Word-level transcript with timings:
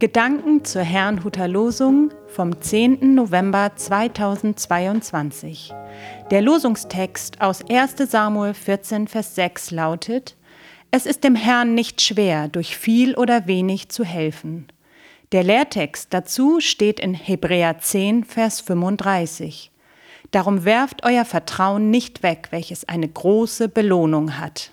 Gedanken 0.00 0.64
zur 0.64 0.80
Herrnhuter 0.80 1.46
Losung 1.46 2.08
vom 2.26 2.58
10. 2.58 3.14
November 3.14 3.72
2022. 3.76 5.74
Der 6.30 6.40
Losungstext 6.40 7.42
aus 7.42 7.62
1 7.68 7.96
Samuel 8.10 8.54
14, 8.54 9.08
Vers 9.08 9.34
6 9.34 9.72
lautet, 9.72 10.38
Es 10.90 11.04
ist 11.04 11.22
dem 11.22 11.34
Herrn 11.34 11.74
nicht 11.74 12.00
schwer, 12.00 12.48
durch 12.48 12.78
viel 12.78 13.14
oder 13.14 13.46
wenig 13.46 13.90
zu 13.90 14.02
helfen. 14.02 14.68
Der 15.32 15.44
Lehrtext 15.44 16.14
dazu 16.14 16.60
steht 16.60 16.98
in 16.98 17.12
Hebräer 17.12 17.78
10, 17.78 18.24
Vers 18.24 18.62
35. 18.62 19.70
Darum 20.30 20.64
werft 20.64 21.04
euer 21.04 21.26
Vertrauen 21.26 21.90
nicht 21.90 22.22
weg, 22.22 22.48
welches 22.52 22.88
eine 22.88 23.06
große 23.06 23.68
Belohnung 23.68 24.38
hat. 24.38 24.72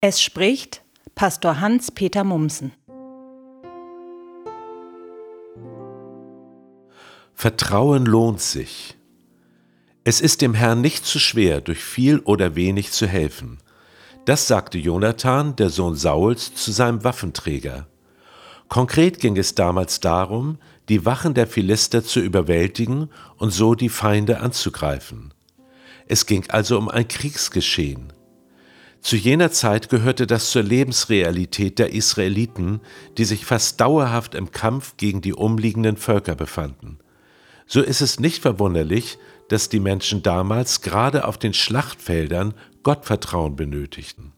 Es 0.00 0.22
spricht 0.22 0.82
Pastor 1.16 1.58
Hans-Peter 1.58 2.22
Mumsen. 2.22 2.70
Vertrauen 7.40 8.04
lohnt 8.04 8.40
sich. 8.40 8.96
Es 10.02 10.20
ist 10.20 10.42
dem 10.42 10.54
Herrn 10.54 10.80
nicht 10.80 11.06
zu 11.06 11.20
schwer, 11.20 11.60
durch 11.60 11.78
viel 11.78 12.18
oder 12.18 12.56
wenig 12.56 12.90
zu 12.90 13.06
helfen. 13.06 13.58
Das 14.24 14.48
sagte 14.48 14.76
Jonathan, 14.76 15.54
der 15.54 15.70
Sohn 15.70 15.94
Sauls, 15.94 16.52
zu 16.52 16.72
seinem 16.72 17.04
Waffenträger. 17.04 17.86
Konkret 18.66 19.20
ging 19.20 19.36
es 19.36 19.54
damals 19.54 20.00
darum, 20.00 20.58
die 20.88 21.06
Wachen 21.06 21.32
der 21.34 21.46
Philister 21.46 22.02
zu 22.02 22.18
überwältigen 22.18 23.08
und 23.36 23.50
so 23.52 23.76
die 23.76 23.88
Feinde 23.88 24.40
anzugreifen. 24.40 25.32
Es 26.08 26.26
ging 26.26 26.44
also 26.48 26.76
um 26.76 26.88
ein 26.88 27.06
Kriegsgeschehen. 27.06 28.12
Zu 29.00 29.14
jener 29.14 29.52
Zeit 29.52 29.90
gehörte 29.90 30.26
das 30.26 30.50
zur 30.50 30.64
Lebensrealität 30.64 31.78
der 31.78 31.92
Israeliten, 31.92 32.80
die 33.16 33.24
sich 33.24 33.46
fast 33.46 33.80
dauerhaft 33.80 34.34
im 34.34 34.50
Kampf 34.50 34.96
gegen 34.96 35.20
die 35.20 35.34
umliegenden 35.34 35.96
Völker 35.96 36.34
befanden 36.34 36.98
so 37.68 37.82
ist 37.82 38.00
es 38.00 38.18
nicht 38.18 38.42
verwunderlich, 38.42 39.18
dass 39.48 39.68
die 39.68 39.78
Menschen 39.78 40.22
damals 40.22 40.80
gerade 40.80 41.26
auf 41.26 41.38
den 41.38 41.54
Schlachtfeldern 41.54 42.54
Gottvertrauen 42.82 43.56
benötigten. 43.56 44.32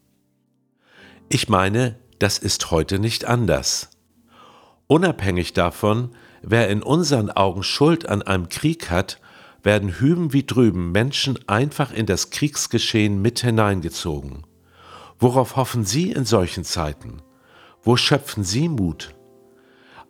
Ich 1.29 1.47
meine, 1.49 1.97
das 2.19 2.37
ist 2.37 2.71
heute 2.71 2.99
nicht 2.99 3.25
anders. 3.25 3.89
Unabhängig 4.87 5.53
davon, 5.53 6.11
wer 6.41 6.69
in 6.69 6.83
unseren 6.83 7.31
Augen 7.31 7.63
Schuld 7.63 8.07
an 8.07 8.21
einem 8.21 8.49
Krieg 8.49 8.89
hat, 8.89 9.21
werden 9.63 9.99
hüben 9.99 10.33
wie 10.33 10.45
drüben 10.45 10.91
Menschen 10.91 11.39
einfach 11.47 11.93
in 11.93 12.05
das 12.05 12.31
Kriegsgeschehen 12.31 13.21
mit 13.21 13.39
hineingezogen. 13.39 14.45
Worauf 15.19 15.55
hoffen 15.55 15.85
Sie 15.85 16.11
in 16.11 16.25
solchen 16.25 16.65
Zeiten? 16.65 17.21
Wo 17.81 17.95
schöpfen 17.95 18.43
Sie 18.43 18.67
Mut? 18.67 19.13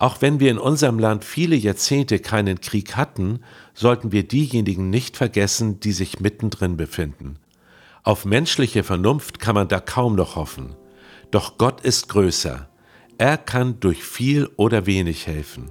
Auch 0.01 0.19
wenn 0.19 0.39
wir 0.39 0.49
in 0.49 0.57
unserem 0.57 0.97
Land 0.97 1.23
viele 1.23 1.55
Jahrzehnte 1.55 2.17
keinen 2.17 2.59
Krieg 2.59 2.95
hatten, 2.95 3.41
sollten 3.75 4.11
wir 4.11 4.27
diejenigen 4.27 4.89
nicht 4.89 5.15
vergessen, 5.15 5.79
die 5.79 5.91
sich 5.91 6.19
mittendrin 6.19 6.75
befinden. 6.75 7.37
Auf 8.01 8.25
menschliche 8.25 8.83
Vernunft 8.83 9.39
kann 9.39 9.53
man 9.53 9.67
da 9.67 9.79
kaum 9.79 10.15
noch 10.15 10.35
hoffen. 10.35 10.75
Doch 11.29 11.59
Gott 11.59 11.81
ist 11.81 12.09
größer. 12.09 12.67
Er 13.19 13.37
kann 13.37 13.79
durch 13.79 14.03
viel 14.03 14.49
oder 14.55 14.87
wenig 14.87 15.27
helfen. 15.27 15.69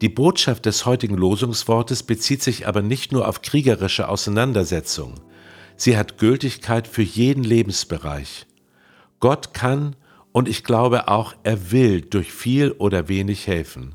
Die 0.00 0.08
Botschaft 0.08 0.66
des 0.66 0.84
heutigen 0.84 1.16
Losungswortes 1.16 2.02
bezieht 2.02 2.42
sich 2.42 2.66
aber 2.66 2.82
nicht 2.82 3.12
nur 3.12 3.28
auf 3.28 3.42
kriegerische 3.42 4.08
Auseinandersetzungen. 4.08 5.20
Sie 5.76 5.96
hat 5.96 6.18
Gültigkeit 6.18 6.88
für 6.88 7.02
jeden 7.02 7.44
Lebensbereich. 7.44 8.48
Gott 9.20 9.54
kann 9.54 9.94
und 10.32 10.48
ich 10.48 10.64
glaube 10.64 11.08
auch, 11.08 11.34
er 11.42 11.70
will 11.70 12.00
durch 12.00 12.32
viel 12.32 12.72
oder 12.72 13.08
wenig 13.08 13.46
helfen. 13.46 13.94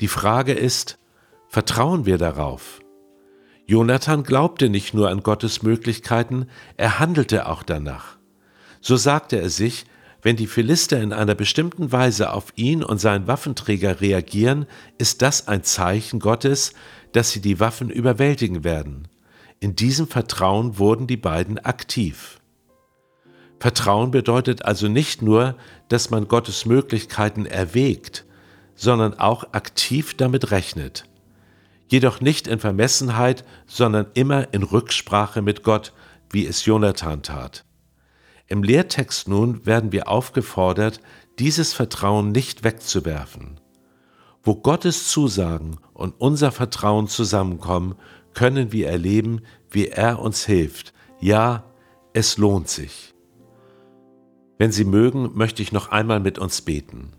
Die 0.00 0.08
Frage 0.08 0.52
ist, 0.52 0.98
vertrauen 1.48 2.06
wir 2.06 2.18
darauf? 2.18 2.80
Jonathan 3.66 4.22
glaubte 4.22 4.68
nicht 4.68 4.94
nur 4.94 5.08
an 5.10 5.22
Gottes 5.22 5.62
Möglichkeiten, 5.62 6.46
er 6.76 6.98
handelte 6.98 7.48
auch 7.48 7.62
danach. 7.62 8.16
So 8.80 8.96
sagte 8.96 9.40
er 9.40 9.50
sich, 9.50 9.86
wenn 10.22 10.36
die 10.36 10.46
Philister 10.46 11.00
in 11.00 11.12
einer 11.12 11.34
bestimmten 11.34 11.92
Weise 11.92 12.32
auf 12.32 12.52
ihn 12.56 12.84
und 12.84 12.98
seinen 12.98 13.26
Waffenträger 13.26 14.00
reagieren, 14.00 14.66
ist 14.98 15.22
das 15.22 15.48
ein 15.48 15.62
Zeichen 15.64 16.20
Gottes, 16.20 16.74
dass 17.12 17.30
sie 17.30 17.40
die 17.40 17.60
Waffen 17.60 17.90
überwältigen 17.90 18.62
werden. 18.62 19.08
In 19.60 19.74
diesem 19.74 20.06
Vertrauen 20.06 20.78
wurden 20.78 21.06
die 21.06 21.16
beiden 21.16 21.58
aktiv. 21.58 22.40
Vertrauen 23.58 24.10
bedeutet 24.10 24.64
also 24.64 24.88
nicht 24.88 25.22
nur, 25.22 25.56
dass 25.88 26.10
man 26.10 26.28
Gottes 26.28 26.66
Möglichkeiten 26.66 27.46
erwägt, 27.46 28.24
sondern 28.74 29.18
auch 29.18 29.52
aktiv 29.52 30.14
damit 30.14 30.50
rechnet. 30.50 31.04
Jedoch 31.88 32.20
nicht 32.20 32.48
in 32.48 32.58
Vermessenheit, 32.58 33.44
sondern 33.66 34.06
immer 34.14 34.52
in 34.52 34.62
Rücksprache 34.62 35.40
mit 35.40 35.62
Gott, 35.62 35.92
wie 36.30 36.46
es 36.46 36.64
Jonathan 36.66 37.22
tat. 37.22 37.64
Im 38.48 38.62
Lehrtext 38.62 39.28
nun 39.28 39.64
werden 39.66 39.92
wir 39.92 40.08
aufgefordert, 40.08 41.00
dieses 41.38 41.72
Vertrauen 41.72 42.32
nicht 42.32 42.64
wegzuwerfen. 42.64 43.60
Wo 44.42 44.54
Gottes 44.54 45.08
Zusagen 45.08 45.78
und 45.92 46.14
unser 46.18 46.52
Vertrauen 46.52 47.08
zusammenkommen, 47.08 47.96
können 48.34 48.70
wir 48.70 48.88
erleben, 48.88 49.40
wie 49.70 49.88
er 49.88 50.20
uns 50.20 50.44
hilft. 50.44 50.92
Ja, 51.20 51.64
es 52.12 52.36
lohnt 52.36 52.68
sich. 52.68 53.15
Wenn 54.58 54.72
Sie 54.72 54.84
mögen, 54.84 55.30
möchte 55.34 55.62
ich 55.62 55.72
noch 55.72 55.90
einmal 55.90 56.20
mit 56.20 56.38
uns 56.38 56.62
beten. 56.62 57.12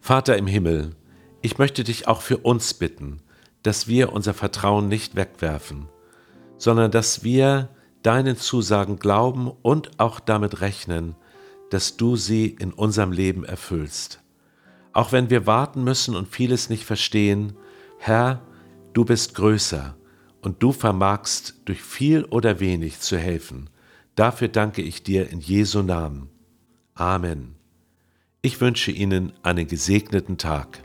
Vater 0.00 0.36
im 0.36 0.46
Himmel, 0.46 0.94
ich 1.40 1.56
möchte 1.56 1.84
dich 1.84 2.06
auch 2.06 2.20
für 2.20 2.38
uns 2.38 2.74
bitten, 2.74 3.20
dass 3.62 3.88
wir 3.88 4.12
unser 4.12 4.34
Vertrauen 4.34 4.88
nicht 4.88 5.16
wegwerfen, 5.16 5.88
sondern 6.58 6.90
dass 6.90 7.24
wir 7.24 7.70
deinen 8.02 8.36
Zusagen 8.36 8.98
glauben 8.98 9.50
und 9.62 9.98
auch 9.98 10.20
damit 10.20 10.60
rechnen, 10.60 11.16
dass 11.70 11.96
du 11.96 12.16
sie 12.16 12.46
in 12.46 12.72
unserem 12.72 13.12
Leben 13.12 13.44
erfüllst. 13.44 14.20
Auch 14.92 15.12
wenn 15.12 15.30
wir 15.30 15.46
warten 15.46 15.82
müssen 15.82 16.14
und 16.14 16.28
vieles 16.28 16.68
nicht 16.68 16.84
verstehen, 16.84 17.54
Herr, 17.98 18.42
du 18.92 19.06
bist 19.06 19.34
größer 19.34 19.96
und 20.42 20.62
du 20.62 20.72
vermagst 20.72 21.54
durch 21.64 21.82
viel 21.82 22.24
oder 22.24 22.60
wenig 22.60 23.00
zu 23.00 23.16
helfen. 23.16 23.70
Dafür 24.14 24.48
danke 24.48 24.82
ich 24.82 25.02
dir 25.02 25.30
in 25.30 25.40
Jesu 25.40 25.82
Namen. 25.82 26.33
Amen. 26.96 27.56
Ich 28.40 28.60
wünsche 28.60 28.92
Ihnen 28.92 29.32
einen 29.42 29.66
gesegneten 29.66 30.38
Tag. 30.38 30.84